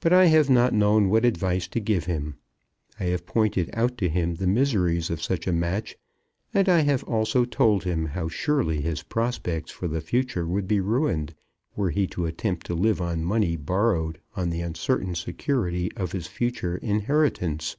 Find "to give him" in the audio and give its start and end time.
1.68-2.38